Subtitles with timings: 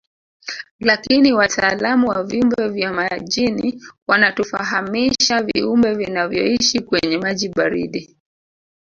[0.79, 8.17] Lakini wataalamu wa viumbe vya majini wanatufahamisha viumbe vinavyoishi kwenye maji baridi